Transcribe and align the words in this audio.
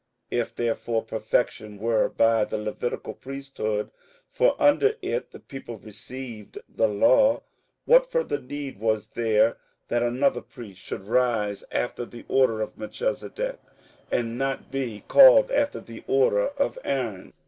58:007:011 0.31 0.41
If 0.41 0.55
therefore 0.55 1.03
perfection 1.03 1.77
were 1.77 2.09
by 2.09 2.43
the 2.43 2.57
Levitical 2.57 3.13
priesthood, 3.13 3.91
(for 4.27 4.55
under 4.59 4.95
it 5.03 5.29
the 5.29 5.39
people 5.39 5.77
received 5.77 6.57
the 6.67 6.87
law,) 6.87 7.43
what 7.85 8.07
further 8.07 8.39
need 8.41 8.79
was 8.79 9.09
there 9.09 9.57
that 9.89 10.01
another 10.01 10.41
priest 10.41 10.79
should 10.79 11.05
rise 11.05 11.63
after 11.71 12.03
the 12.03 12.25
order 12.27 12.61
of 12.61 12.77
Melchisedec, 12.77 13.59
and 14.09 14.39
not 14.39 14.71
be 14.71 15.03
called 15.07 15.51
after 15.51 15.79
the 15.79 16.03
order 16.07 16.47
of 16.47 16.79
Aaron? 16.83 17.33